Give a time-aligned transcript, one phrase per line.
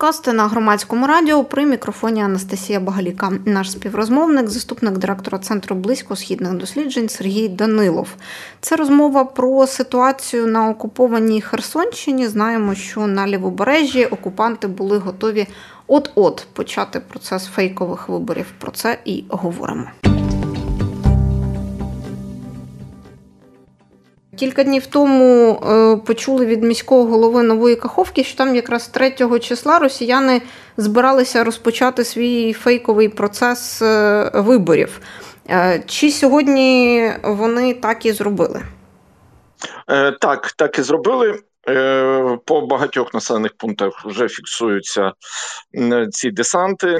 [0.00, 3.32] Подкасти на громадському радіо при мікрофоні Анастасія Багаліка.
[3.44, 8.08] Наш співрозмовник, заступник директора центру близько-східних досліджень Сергій Данилов.
[8.60, 12.26] Це розмова про ситуацію на окупованій Херсонщині.
[12.26, 15.46] Знаємо, що на лівобережжі окупанти були готові
[15.86, 18.46] от-от почати процес фейкових виборів.
[18.58, 19.84] Про це і говоримо.
[24.40, 29.78] Кілька днів тому е, почули від міського голови нової Каховки, що там якраз 3 числа
[29.78, 30.42] росіяни
[30.76, 35.00] збиралися розпочати свій фейковий процес е, виборів.
[35.50, 38.62] Е, чи сьогодні вони так і зробили?
[40.20, 41.40] Так, так і зробили.
[42.44, 45.12] По багатьох населених пунктах вже фіксуються
[46.10, 46.98] ці десанти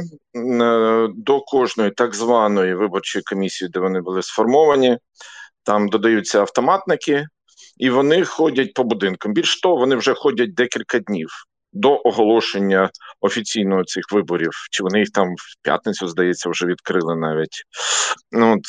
[1.16, 4.98] до кожної так званої виборчої комісії, де вони були сформовані
[5.62, 7.26] там додаються автоматники,
[7.80, 9.32] і вони ходять по будинкам.
[9.32, 11.28] Більш того, вони вже ходять декілька днів
[11.72, 14.50] до оголошення офіційного цих виборів.
[14.70, 17.64] Чи вони їх там в п'ятницю, здається, вже відкрили навіть.
[18.32, 18.60] От.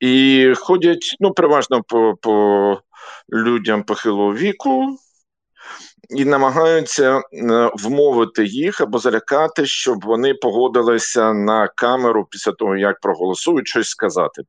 [0.00, 2.80] І ходять ну, переважно по, по
[3.32, 4.98] людям похилого віку.
[6.10, 7.22] І намагаються е,
[7.74, 14.42] вмовити їх або залякати, щоб вони погодилися на камеру після того, як проголосують щось сказати.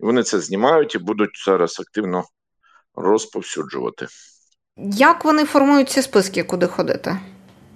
[0.00, 2.24] Вони це знімають і будуть зараз активно
[2.94, 4.06] розповсюджувати.
[4.76, 7.18] Як вони формують ці списки, куди ходити?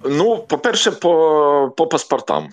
[0.03, 2.49] Ну, по-перше, по по паспортам.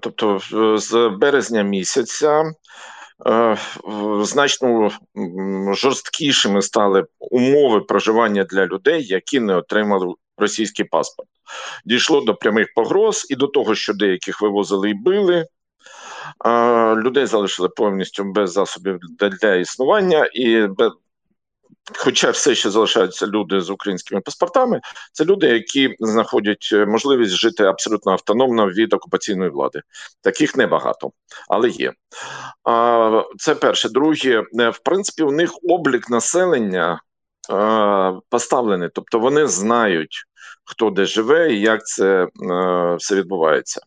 [0.00, 0.40] Тобто,
[0.78, 2.52] з березня місяця
[3.26, 3.56] е,
[4.22, 4.90] значно
[5.74, 11.28] жорсткішими стали умови проживання для людей, які не отримали російський паспорт.
[11.84, 15.46] Дійшло до прямих погроз і до того, що деяких вивозили і били.
[16.96, 18.98] Людей залишили повністю без засобів
[19.40, 20.66] для існування, і
[21.98, 24.80] хоча все ще залишаються люди з українськими паспортами,
[25.12, 29.82] це люди, які знаходять е, можливість жити абсолютно автономно від окупаційної влади.
[30.20, 31.10] Таких небагато,
[31.48, 31.92] але є.
[33.38, 33.88] Це перше.
[33.88, 37.00] Друге, е, в принципі, у них облік населення
[38.30, 40.24] поставлений, тобто вони знають,
[40.64, 42.28] хто де живе і як це е,
[42.98, 43.80] все відбувається.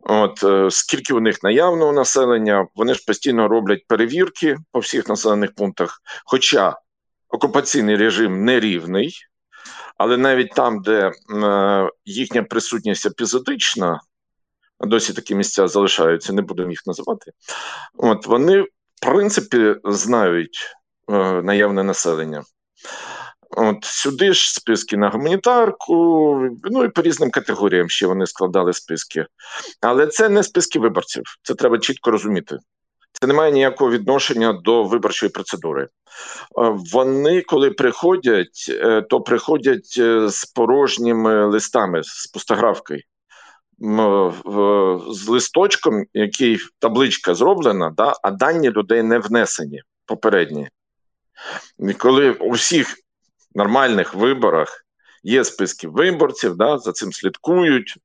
[0.00, 5.54] От е, скільки у них наявного населення, вони ж постійно роблять перевірки по всіх населених
[5.54, 6.00] пунктах.
[6.24, 6.76] Хоча
[7.28, 9.14] окупаційний режим нерівний,
[9.96, 14.00] але навіть там, де е, їхня присутність епізодична,
[14.80, 17.32] досі такі місця залишаються, не будемо їх називати.
[17.94, 18.68] От вони, в
[19.02, 20.76] принципі, знають
[21.10, 22.44] е, наявне населення.
[23.50, 25.94] От Сюди ж списки на гуманітарку,
[26.64, 29.26] ну і по різним категоріям ще вони складали списки.
[29.80, 32.58] Але це не списки виборців, це треба чітко розуміти.
[33.12, 35.82] Це не має ніякого відношення до виборчої процедури.
[35.82, 35.88] Е,
[36.92, 43.00] вони, коли приходять, е, то приходять е, з порожніми листами, з пустографкою.
[45.10, 50.68] З листочком, який табличка зроблена, да, а дані людей не внесені попередні.
[51.78, 52.94] І коли у всіх
[53.54, 54.84] нормальних виборах
[55.22, 57.96] є списки виборців, да, за цим слідкують,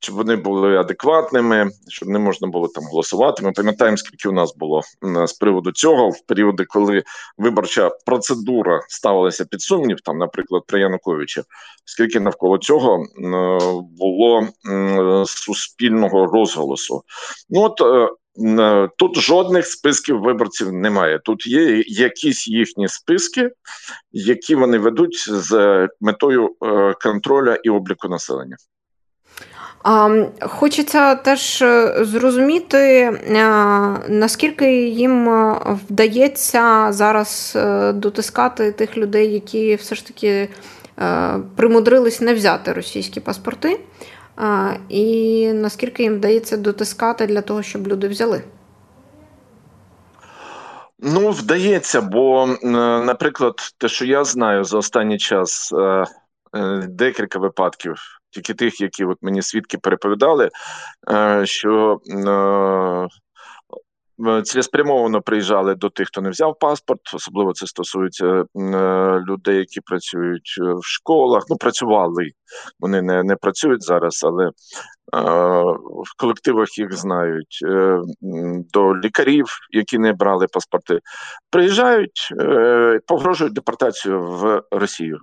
[0.00, 3.42] щоб вони були адекватними, щоб не можна було там голосувати.
[3.42, 4.82] Ми пам'ятаємо, скільки у нас було
[5.26, 7.02] з приводу цього в періоди, коли
[7.38, 11.42] виборча процедура ставилася під сумнів, там, наприклад, при Януковича,
[11.84, 13.04] скільки навколо цього
[13.98, 14.48] було
[15.26, 17.02] суспільного розголосу.
[17.50, 21.18] Ну от е, Е, тут жодних списків виборців немає.
[21.18, 23.50] Тут є якісь їхні списки,
[24.12, 28.56] які вони ведуть з метою е, контролю і обліку населення.
[30.40, 33.10] Хочеться теж е, зрозуміти,
[34.08, 35.28] наскільки їм
[35.88, 37.58] вдається зараз
[37.94, 40.48] дотискати тих людей, які все ж таки
[41.56, 43.80] примудрились не взяти російські паспорти
[44.88, 48.42] і наскільки їм вдається дотискати для того, щоб люди взяли?
[50.98, 52.46] Ну, вдається, бо,
[53.06, 56.04] наприклад, те, що я знаю за останній час е,
[56.54, 57.96] е, декілька випадків,
[58.30, 60.50] тільки тих, які от мені свідки переповідали,
[61.10, 62.00] е, що
[64.26, 67.00] Е, цілеспрямовано приїжджали до тих, хто не взяв паспорт.
[67.14, 68.44] Особливо це стосується е,
[69.28, 71.44] людей, які працюють е, в школах.
[71.48, 72.30] Ну, працювали.
[72.80, 74.50] Вони не не працюють зараз, але
[76.04, 77.58] в колективах їх знають.
[78.72, 81.00] До лікарів, які не брали паспорти,
[81.50, 82.32] приїжджають,
[83.06, 85.18] погрожують депортацію в Росію.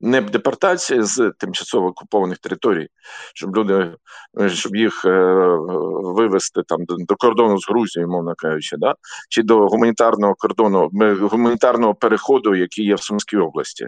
[0.00, 2.88] Не депортація з тимчасово окупованих територій,
[3.34, 3.94] щоб люди
[4.48, 5.10] щоб їх е,
[6.02, 8.94] вивести там до, до кордону з Грузією, мовно кажучи, да?
[9.30, 10.90] чи до гуманітарного кордону,
[11.20, 13.86] гуманітарного переходу, який є в Сумській області,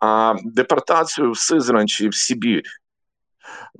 [0.00, 2.62] а депортацію в Сизрань чи в Сибір.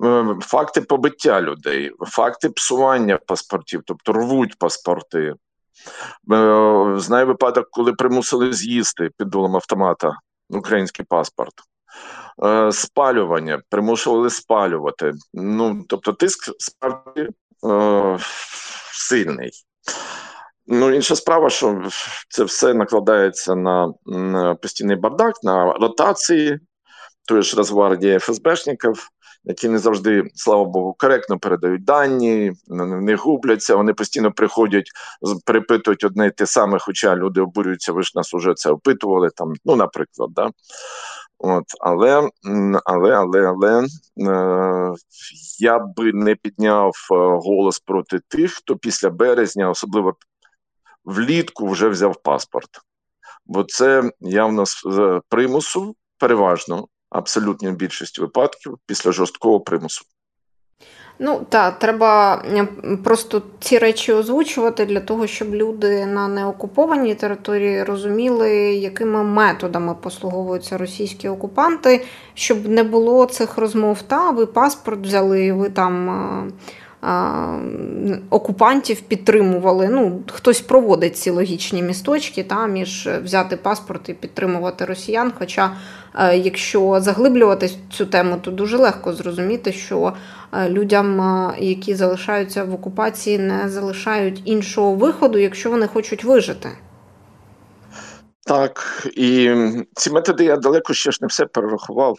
[0.03, 5.19] Е, факти побиття людей, факти псування паспортів, тобто рвуть паспорти.
[5.19, 5.35] Е,
[6.97, 10.17] знаю випадок, коли примусили з'їсти під дулом автомата
[10.49, 11.53] український паспорт.
[12.45, 15.13] Е, спалювання, примушували спалювати.
[15.33, 17.29] Ну, тобто, тиск справді
[17.65, 18.17] е,
[18.93, 19.51] сильний.
[20.67, 21.89] Ну, інша справа, що
[22.29, 26.59] це все накладається на, на постійний бардак, на ротації,
[27.27, 29.09] тої ж Росгвардії ФСБшників,
[29.47, 33.75] які не завжди, слава Богу, коректно передають дані, не губляться.
[33.75, 34.91] Вони постійно приходять,
[35.45, 39.53] перепитують одне й те саме, хоча люди обурюються, ви ж нас уже це опитували там,
[39.65, 40.51] ну, наприклад, да.
[41.39, 42.29] От, але,
[42.85, 44.93] але, але, але е,
[45.59, 50.15] я би не підняв е, голос проти тих, хто після березня, особливо
[51.05, 52.69] влітку, вже взяв паспорт.
[53.45, 60.05] Бо це явно з примусу переважно абсолютній більшості випадків після жорсткого примусу.
[61.19, 62.43] Ну так, треба
[63.03, 70.77] просто ці речі озвучувати для того, щоб люди на неокупованій території розуміли, якими методами послуговуються
[70.77, 74.01] російські окупанти, щоб не було цих розмов.
[74.01, 76.51] Та ви паспорт взяли, ви там
[78.29, 79.87] окупантів підтримували.
[79.87, 85.33] Ну, Хтось проводить ці логічні місточки та, між взяти паспорт і підтримувати росіян.
[85.39, 85.71] Хоча,
[86.15, 90.13] е, якщо заглиблювати цю тему, то дуже легко зрозуміти, що
[90.53, 96.69] е, людям, е, які залишаються в окупації, не залишають іншого виходу, якщо вони хочуть вижити.
[98.45, 99.55] Так, і
[99.95, 102.17] ці методи я далеко ще ж не все перерахував.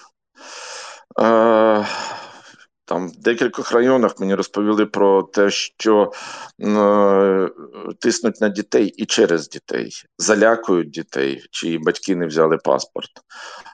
[2.89, 6.13] Там в декількох районах мені розповіли про те, що
[6.61, 7.51] е,
[7.99, 13.11] тиснуть на дітей і через дітей, залякують дітей, чиї батьки не взяли паспорт,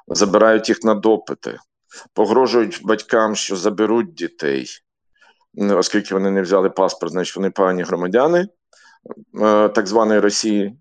[0.08, 1.58] забирають їх на допити,
[2.14, 4.66] погрожують батькам, що заберуть дітей,
[5.70, 8.48] оскільки вони не взяли паспорт, значить вони погані громадяни
[9.40, 10.76] е, так званої Росії,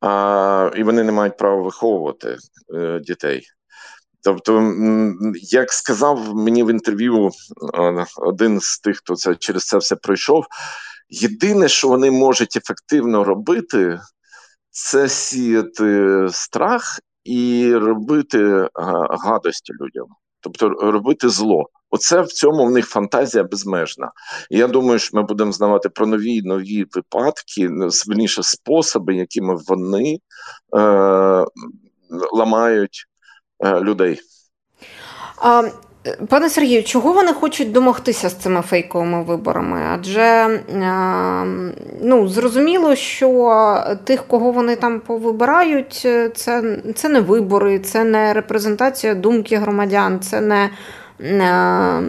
[0.00, 2.36] а, і вони не мають права виховувати
[2.74, 3.46] е, дітей.
[4.22, 4.74] Тобто,
[5.34, 7.30] як сказав мені в інтерв'ю
[8.16, 10.44] один з тих, хто це через це все пройшов,
[11.08, 14.00] єдине, що вони можуть ефективно робити,
[14.70, 18.68] це сіяти страх і робити
[19.24, 20.06] гадості людям,
[20.40, 21.68] тобто робити зло.
[21.90, 24.12] Оце в цьому в них фантазія безмежна.
[24.50, 27.70] Я думаю, що ми будемо знавати про нові нові випадки,
[28.06, 30.18] верніше способи, якими вони
[30.76, 31.46] е,
[32.32, 33.09] ламають Е,
[33.62, 34.20] людей.
[35.38, 35.62] А,
[36.28, 39.80] Пане Сергію, чого вони хочуть домогтися з цими фейковими виборами?
[39.94, 40.60] Адже е,
[42.02, 45.94] ну, зрозуміло, що тих, кого вони там повибирають,
[46.34, 50.70] це це не вибори, це не репрезентація думки громадян, це не
[51.22, 52.00] Е,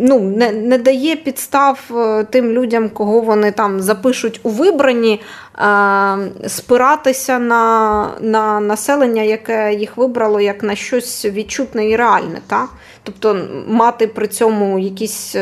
[0.00, 5.22] ну, не не дає підстав е, тим людям, кого вони там запишуть у вибранні,
[5.58, 12.40] е, спиратися на на населення, яке їх вибрало, як на щось відчутне і реальне.
[12.46, 12.68] Та?
[13.02, 15.36] Тобто мати при цьому якісь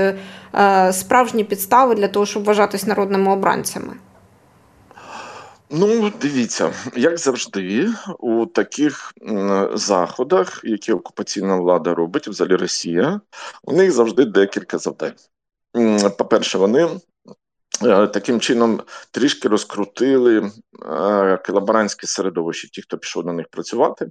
[0.92, 3.92] справжні підстави для того, щоб вважатись народними обранцями.
[5.70, 9.12] Ну, дивіться, як завжди, у таких
[9.72, 13.20] заходах, які окупаційна влада робить, взагалі Росія,
[13.62, 15.14] у них завжди декілька завдань.
[16.18, 16.88] По-перше, вони
[17.82, 18.80] е, таким чином
[19.10, 24.10] трішки розкрутили е, колаборантське середовище, ті, хто пішов на них працювати,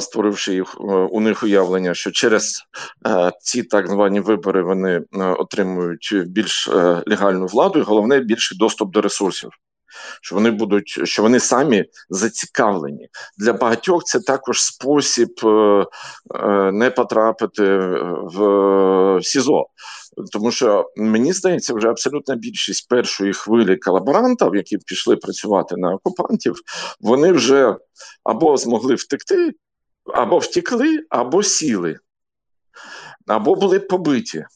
[0.00, 2.62] створивши їх е, у них уявлення, що через
[3.40, 6.68] ці так звані вибори вони отримують більш
[7.06, 9.50] легальну владу і головне більший доступ до ресурсів
[10.22, 14.04] що вони будуть, що вони самі зацікавлені для багатьох.
[14.04, 15.86] Це також спосіб е,
[16.34, 17.78] е, не потрапити
[18.22, 19.66] в СІЗО.
[20.32, 26.54] Тому що мені здається, вже абсолютна більшість першої хвилі колаборантів, які пішли працювати на окупантів,
[27.00, 27.76] вони вже
[28.24, 29.52] або змогли втекти,
[30.14, 31.98] або втекли, або сіли,
[33.26, 34.46] або були побиті е,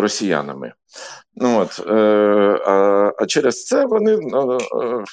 [0.00, 0.72] росіянами.
[1.34, 1.92] Ну, от, е,
[2.66, 4.18] А а через це вони е,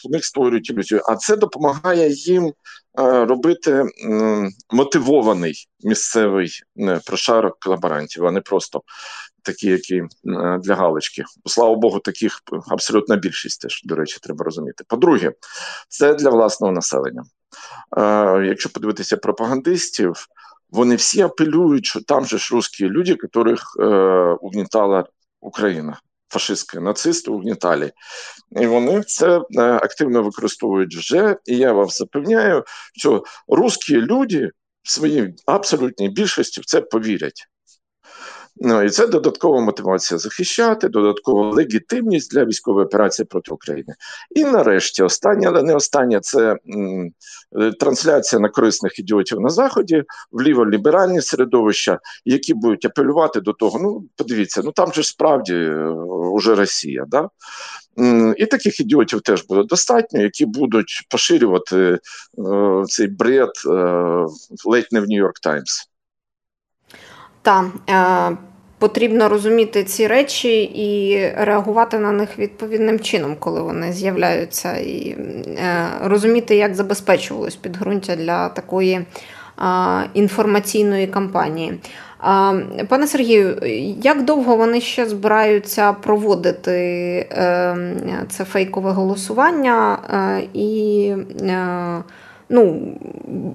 [0.05, 1.01] в них створюють ілюзію.
[1.09, 2.53] А це допомагає їм
[2.99, 3.85] е, робити е,
[4.69, 6.49] мотивований місцевий
[7.05, 8.81] прошарок колаборантів, а не просто
[9.43, 10.07] такі, які е,
[10.63, 11.23] для галочки.
[11.45, 14.83] Слава Богу, таких абсолютна більшість теж, до речі, треба розуміти.
[14.87, 15.33] По-друге,
[15.89, 17.23] це для власного населення.
[18.47, 20.27] якщо подивитися пропагандистів,
[20.69, 23.75] вони всі апелюють, що там же ж русські люди, яких
[24.41, 25.05] угнітала
[25.41, 25.99] Україна.
[26.29, 27.91] Фашистські нацисти угніталі.
[28.61, 31.37] І вони це активно використовують вже.
[31.45, 34.49] І я вам запевняю, що русські люди
[34.83, 37.47] в своїй абсолютній більшості в це повірять.
[38.57, 43.93] Ну і це додаткова мотивація захищати, додаткова легітимність для військової операції проти України.
[44.35, 47.11] І нарешті, останнє, але не останнє, це м,
[47.79, 53.79] трансляція на корисних ідіотів на заході, вліво ліберальні середовища, які будуть апелювати до того.
[53.79, 57.05] Ну, подивіться, ну там же справді е, уже Росія.
[57.07, 57.29] Да?
[58.37, 61.99] І таких ідіотів теж буде достатньо, які будуть поширювати е,
[62.87, 63.69] цей бред е,
[64.65, 65.89] ледь не в Нью-Йорк Таймс.
[67.45, 68.37] Так, е,
[68.79, 75.87] потрібно розуміти ці речі і реагувати на них відповідним чином, коли вони з'являються, і е,
[76.03, 79.05] розуміти, як забезпечувалось підґрунтя для такої е,
[80.13, 81.79] інформаційної кампанії.
[82.87, 83.57] Пане Сергію,
[84.01, 87.27] як довго вони ще збираються проводити
[88.29, 89.97] це фейкове голосування
[90.53, 91.13] і
[92.49, 92.93] Ну,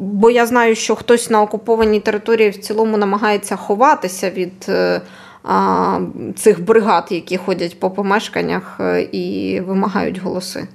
[0.00, 5.02] бо я знаю, що хтось на окупованій території в цілому намагається ховатися від е,
[5.42, 6.00] а,
[6.36, 10.68] цих бригад, які ходять по помешканнях е, і вимагають голоси.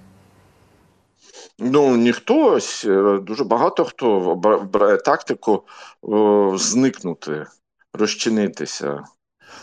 [1.59, 4.35] Ну, ніхто е, дуже багато хто
[4.73, 5.63] брає тактику
[6.01, 7.45] о, зникнути,
[7.93, 9.03] розчинитися.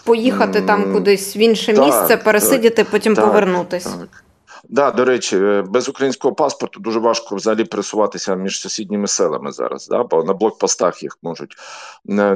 [0.05, 3.85] Поїхати там кудись в інше так, місце, пересидіти, потім так, повернутись.
[3.85, 4.25] Так.
[4.73, 9.89] Да, до речі, е, без українського паспорту дуже важко взагалі пересуватися між сусідніми селами зараз.
[9.89, 10.03] Да?
[10.03, 11.57] Бо на блокпостах їх можуть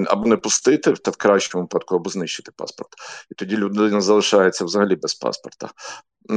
[0.07, 2.89] або не пустити, та в кращому випадку, або знищити паспорт.
[3.31, 5.71] І тоді людина залишається взагалі без паспорта.
[6.31, 6.35] Е,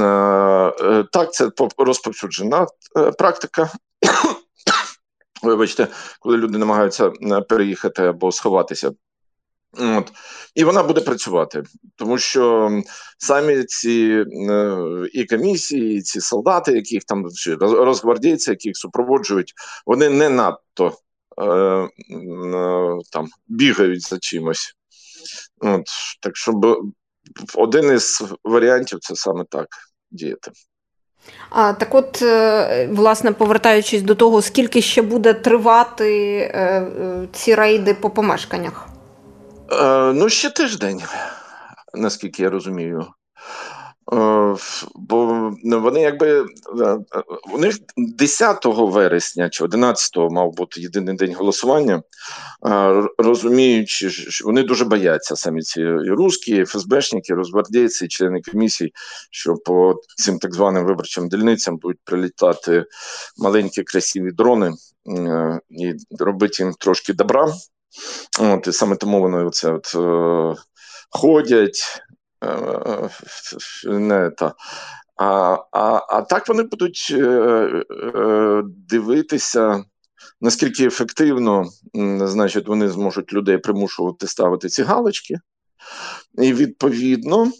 [0.86, 2.66] е, так, це розповсюджена
[3.18, 3.70] практика.
[5.42, 5.88] Вибачте,
[6.20, 7.10] коли люди намагаються
[7.48, 8.90] переїхати або сховатися
[9.78, 10.12] От.
[10.54, 11.62] І вона буде працювати,
[11.96, 12.70] тому що
[13.18, 14.76] самі ці е,
[15.12, 17.26] і комісії, і ці солдати, яких там
[17.60, 19.52] розгвардійці, яких супроводжують,
[19.86, 20.94] вони не надто
[21.38, 21.88] е, е,
[23.12, 24.74] там бігають за чимось.
[25.60, 25.86] От.
[26.20, 26.80] Так що
[27.54, 29.66] один із варіантів це саме так
[30.10, 30.50] діяти.
[31.50, 36.86] А так, от, е, власне, повертаючись до того, скільки ще буде тривати е,
[37.32, 38.88] ці рейди по помешканнях?
[39.72, 41.02] Е, ну, ще тиждень,
[41.94, 43.06] наскільки я розумію.
[44.12, 44.56] Е,
[44.94, 46.44] бо вони якби е,
[47.52, 52.02] у них 10 вересня чи 11-го мав бути єдиний день голосування,
[53.18, 58.92] розуміючи, що вони дуже бояться самі ці русські, ФСБшники, розгвардійці, члени комісії,
[59.30, 62.84] що по цим так званим виборчим дільницям будуть прилітати
[63.38, 64.72] маленькі красиві дрони
[65.70, 67.52] і робити їм трошки добра.
[68.40, 70.62] От, І саме тому вони оце от, е,
[71.10, 72.02] ходять.
[72.44, 73.08] Е,
[73.84, 74.54] не та.
[75.16, 79.84] А а, а так вони будуть е, е, дивитися,
[80.40, 81.66] наскільки ефективно
[82.20, 85.34] значить, вони зможуть людей примушувати ставити ці галочки.
[86.38, 87.52] І відповідно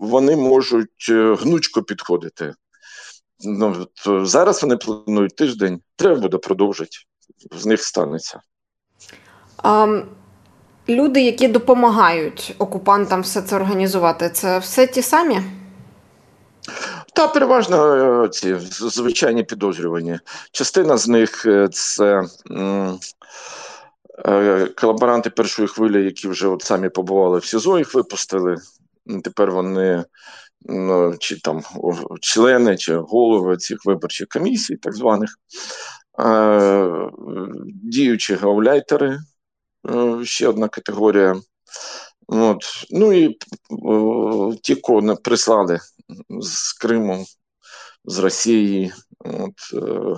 [0.00, 2.54] вони можуть е, гнучко підходити.
[3.40, 6.96] Ну, Зараз вони планують тиждень, треба буде продовжити,
[7.52, 8.40] з них станеться.
[9.62, 10.02] А,
[10.88, 15.40] Люди, які допомагають окупантам все це організувати, це все ті самі?
[17.14, 17.94] Та переважно
[18.24, 20.18] е, ці звичайні підозрювані.
[20.52, 22.22] Частина з них е, це
[24.26, 28.56] е, колаборанти першої хвилі, які вже от самі побували в СІЗО, їх випустили.
[29.24, 30.04] Тепер вони
[30.62, 31.62] ну, чи там
[32.20, 35.30] члени, чи голови цих виборчих комісій, так званих,
[37.82, 39.18] діючі гауляйтери.
[39.90, 41.40] Е, ще одна категорія.
[42.26, 42.62] От.
[42.90, 43.38] Ну і
[44.62, 45.80] ті, кого прислали
[46.40, 47.26] з Криму,
[48.04, 50.16] з Росії, от, е,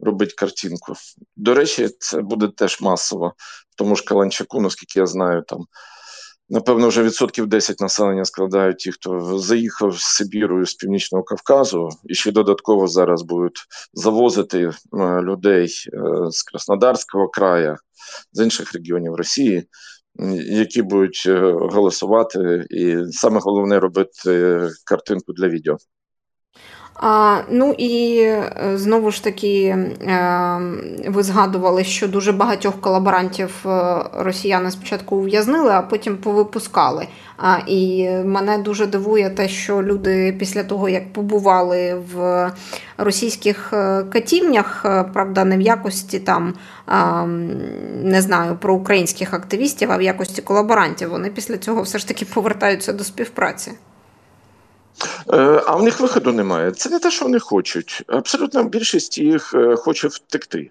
[0.00, 0.92] робить картинку.
[1.36, 3.34] До речі, це буде теж масово,
[3.76, 5.66] тому ж Каланчаку, наскільки я знаю, там.
[6.50, 12.14] Напевно, вже відсотків 10 населення складають ті, хто заїхав з Сибіру з Північного Кавказу, і
[12.14, 13.58] ще додатково зараз будуть
[13.92, 14.72] завозити е,
[15.22, 15.68] людей
[16.30, 17.76] з Краснодарського краю,
[18.32, 19.68] з інших регіонів Росії,
[20.50, 25.76] які будуть е, голосувати, і саме головне робити картинку для відео.
[27.00, 30.60] А, Ну і е, знову ж таки, е,
[31.06, 37.06] ви згадували, що дуже багатьох колаборантів е, росіяни спочатку ув'язнили, а потім повипускали.
[37.36, 42.50] А, І мене дуже дивує те, що люди після того, як побували в
[42.98, 43.70] російських
[44.12, 44.80] катівнях,
[45.12, 46.54] правда, не в якості там
[48.02, 52.24] не знаю про українських активістів, а в якості колаборантів, вони після цього все ж таки
[52.24, 53.72] повертаються до співпраці.
[55.32, 56.72] Е, а в них виходу немає.
[56.72, 58.02] Це не те, що вони хочуть.
[58.06, 60.70] Абсолютна більшість їх е, хоче втекти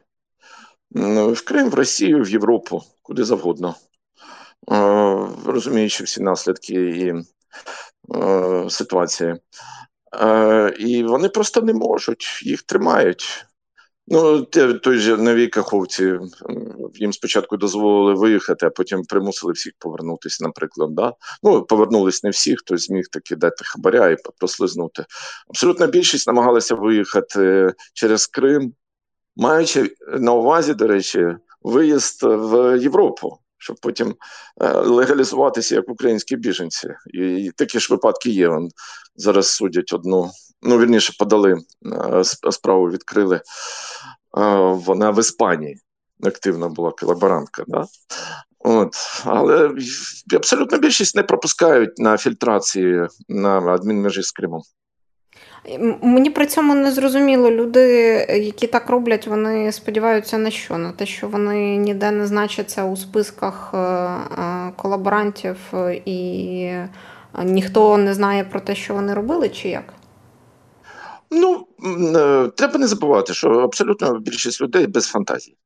[0.92, 3.76] в Крим, в Росію, в Європу, куди завгодно,
[4.72, 7.14] е, розуміючи всі наслідки і
[8.70, 9.36] ситуації.
[10.80, 13.47] І вони просто не можуть, їх тримають.
[14.10, 14.42] Ну,
[14.84, 16.20] той же нові каховці
[16.94, 20.96] їм спочатку дозволили виїхати, а потім примусили всіх повернутися, наприклад.
[20.96, 21.14] Да?
[21.44, 25.06] Ну, повернулись не всі, хтось зміг таки дати хабаря і прослизнути.
[25.50, 28.74] Абсолютна більшість намагалася виїхати через Крим,
[29.36, 33.38] маючи на увазі, до речі, виїзд в Європу.
[33.60, 34.16] Щоб потім
[34.62, 38.52] е, легалізуватися як українські біженці, і такі ж випадки є.
[39.16, 41.58] Зараз судять одну ну вірніше подали
[42.16, 43.42] е, справу, відкрили.
[44.38, 45.78] Е, вона в Іспанії
[46.24, 47.64] активна була колаборантка.
[47.68, 47.86] Да?
[48.60, 48.96] От.
[49.26, 49.72] Але
[50.36, 54.62] абсолютно більшість не пропускають на фільтрації на адмінмежі з Кримом.
[56.02, 57.52] Мені при цьому не зрозуміло.
[57.52, 57.82] Люди,
[58.30, 60.78] які так роблять, вони сподіваються на що?
[60.78, 64.08] На те, що вони ніде не значаться у списках е,
[64.76, 65.58] колаборантів,
[66.06, 66.72] і
[67.44, 69.94] ніхто не знає про те, що вони робили, чи як?
[71.32, 71.68] Ну,
[72.16, 75.58] е, треба не забувати, що абсолютно більшість людей без фантазії.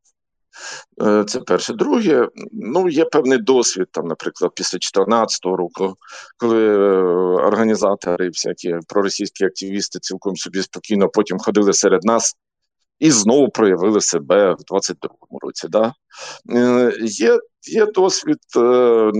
[1.01, 1.73] Е, це перше.
[1.73, 5.95] Друге, ну є певний досвід, там, наприклад, після 2014 року,
[6.37, 6.79] коли е,
[7.47, 12.35] організатори, всякі проросійські активісти цілком собі спокійно потім ходили серед нас
[13.01, 15.67] і знову проявили себе в 22-му році.
[15.70, 15.93] Да?
[16.55, 19.12] Е, є є досвід е,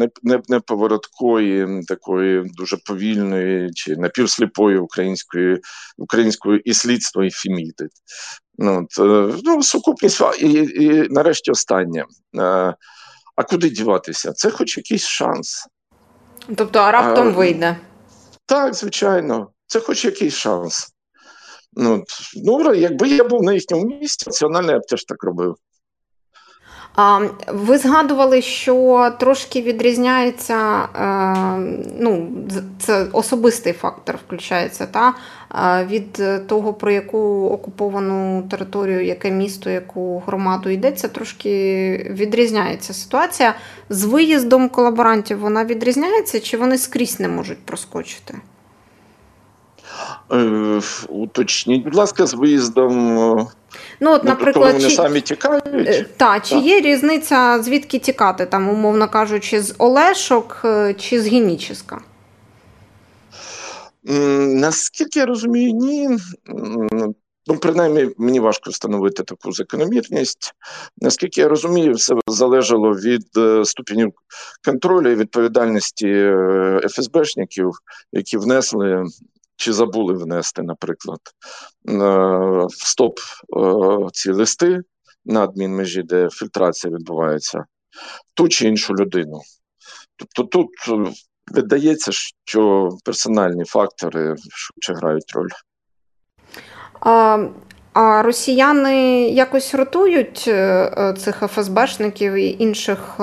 [0.50, 5.62] неповороткої, такої дуже повільної чи напівсліпої української
[5.98, 7.88] української і слідства, і фіміди.
[8.58, 12.06] Ну, е, ну, Сукупність і, і нарешті останнє.
[13.36, 14.34] А куди діватися?
[14.34, 15.68] Це хоч якийсь шанс.
[16.56, 17.78] Тобто, а раптом а, вийде?
[18.46, 20.91] Так, звичайно, це хоч якийсь шанс.
[21.74, 22.04] Ну,
[22.36, 25.56] ну, Якби я був на їхньому місці, національний я б теж так робив.
[26.96, 31.36] А, Ви згадували, що трошки відрізняється, е,
[32.00, 32.30] ну,
[32.80, 35.14] це особистий фактор включається, та,
[35.86, 41.52] від того, про яку окуповану територію, яке місто, яку громаду йдеться, трошки
[42.10, 43.56] відрізняється ситуація.
[43.90, 48.38] З виїздом колаборантів вона відрізняється, чи вони скрізь не можуть проскочити?
[50.32, 53.20] Е, уточніть, будь ласка, з виїздом.
[53.40, 53.48] Е,
[54.00, 54.96] ну, от, наприклад, вони чи...
[54.96, 55.88] самі тікають?
[55.88, 56.64] Е, та, чи так.
[56.64, 60.66] є різниця, звідки тікати, там, умовно кажучи, з Олешок
[60.98, 62.02] чи з Геніческа?
[64.48, 66.10] Наскільки я розумію, ні.
[67.48, 70.54] Ну, принаймні, мені важко встановити таку закономірність.
[70.98, 73.28] Наскільки я розумію, все залежало від
[73.68, 74.14] ступенів
[74.66, 76.32] контролю і відповідальності
[76.90, 77.72] ФСБшників,
[78.14, 79.06] які внесли
[79.62, 81.20] чи забули внести, наприклад,
[81.90, 81.94] е,
[82.66, 84.82] в стоп е, ці листи
[85.26, 87.66] на адмінмежі, де фільтрація відбувається,
[88.34, 89.42] ту чи іншу людину.
[90.16, 91.12] Тобто тут е,
[91.52, 92.12] видається,
[92.44, 95.50] що персональні фактори швидше грають роль.
[97.00, 97.46] А
[97.94, 100.40] а росіяни якось ротують
[101.18, 103.20] цих ФСБшників і інших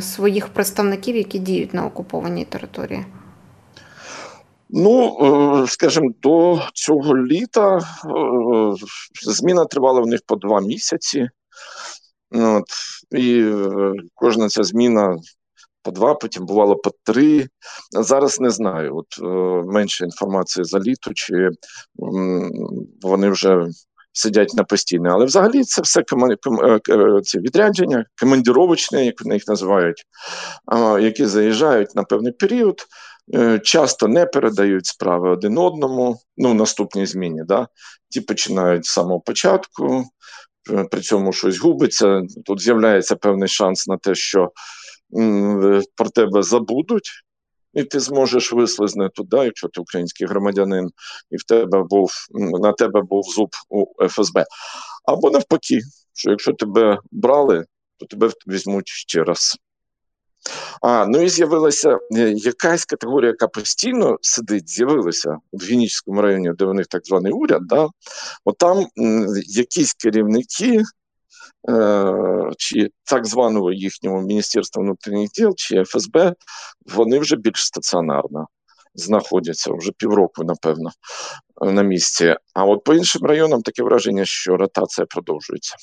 [0.00, 3.04] своїх представників, які діють на окупованій території?
[4.70, 5.18] Ну,
[5.62, 7.82] е, скажімо, до цього літа е,
[9.22, 11.28] зміна тривала в них по два місяці.
[12.30, 12.64] От,
[13.10, 15.16] І е, кожна ця зміна
[15.82, 17.48] по два, потім бувало по три.
[17.92, 18.96] Зараз не знаю.
[18.96, 19.06] От
[19.66, 21.50] менше інформації за літо, чи
[23.02, 23.66] вони вже
[24.12, 25.10] сидять на постійне.
[25.10, 26.02] Але взагалі це все
[27.24, 30.04] ці відрядження, командіровочні, як вони їх називають,
[31.00, 32.86] які заїжджають на певний період.
[33.34, 37.42] Е, часто не передають справи один одному, ну, в наступній зміні.
[37.46, 37.68] Да?
[38.08, 40.04] Ті починають з самого початку,
[40.90, 42.22] при цьому щось губиться.
[42.44, 44.52] Тут з'являється певний шанс на те, що
[45.94, 47.10] про тебе забудуть,
[47.74, 50.90] і ти зможеш вислизнути туди, якщо ти український громадянин,
[51.30, 52.10] і в тебе був
[52.60, 54.44] на тебе був зуб у ФСБ.
[55.04, 55.80] Або навпаки,
[56.14, 57.64] що якщо тебе брали,
[57.96, 59.56] то тебе візьмуть ще раз.
[60.82, 66.64] А, ну і з'явилася е, якась категорія, яка постійно сидить, з'явилася в Генічському районі, де
[66.64, 67.66] у них так званий уряд.
[67.66, 67.88] Да?
[68.44, 68.86] От там
[69.46, 70.82] якісь керівники
[71.70, 76.34] е, чи так званого їхнього Міністерства внутрішніх діл, чи ФСБ,
[76.86, 78.46] вони вже більш стаціонарно
[78.94, 80.90] знаходяться вже півроку, напевно,
[81.60, 82.36] на місці.
[82.54, 85.76] А от по іншим районам таке враження, що ротація продовжується.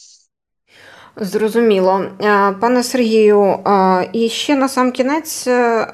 [1.18, 5.88] Зрозуміло, е, пане Сергію, е, і ще на сам кінець е,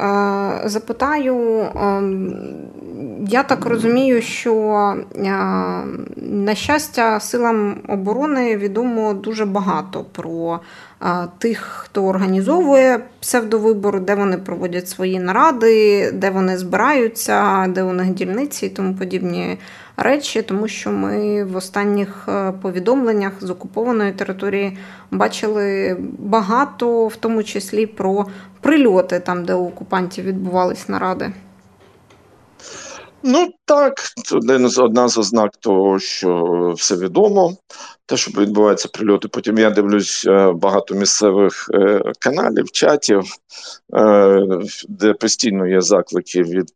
[0.65, 1.65] запитаю.
[3.27, 4.95] Я так розумію, що
[6.15, 10.59] на щастя силам оборони відомо дуже багато про
[11.37, 18.09] тих, хто організовує псевдовибори, де вони проводять свої наради, де вони збираються, де у них
[18.09, 19.57] дільниці і тому подібні
[19.97, 24.77] речі, тому що ми в останніх е, повідомленнях з окупованої території
[25.11, 28.25] бачили багато, в тому числі про
[28.61, 31.31] прильоти там, де у окупантів відбувались наради.
[33.23, 37.53] Ну так, це одна з ознак того, що все відомо,
[38.05, 39.27] те, що відбуваються прильоти.
[39.27, 43.23] Потім я дивлюсь е, багато місцевих е, каналів, чатів,
[43.97, 44.47] е,
[44.89, 46.71] де постійно є заклики від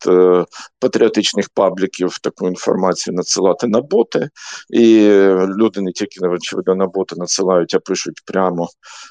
[0.79, 4.29] патріотичних пабліків таку інформацію надсилати на боти.
[4.69, 5.09] І
[5.57, 8.69] люди не тільки очевидно, на боти надсилають, а пишуть прямо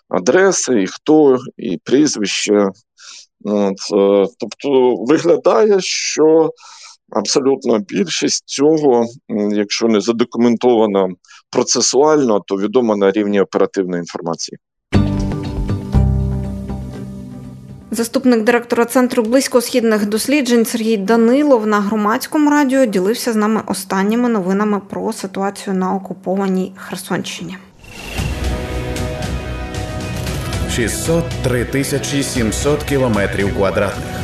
[0.09, 2.71] адреси, і хто, і прізвище.
[3.45, 3.77] От,
[4.39, 6.51] Тобто виглядає, що
[7.11, 9.07] абсолютно більшість цього,
[9.51, 11.09] якщо не задокументовано
[11.51, 14.59] процесуально, то відомо на рівні оперативної інформації.
[17.91, 24.81] Заступник директора Центру близькосхідних досліджень Сергій Данилов на громадському радіо ділився з нами останніми новинами
[24.91, 27.57] про ситуацію на окупованій Херсонщині.
[30.71, 34.24] 603 тисячі 700 кілометрів квадратних